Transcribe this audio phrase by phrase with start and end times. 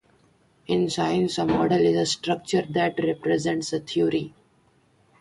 [0.65, 4.33] In science, a model is a structure that represents a theory.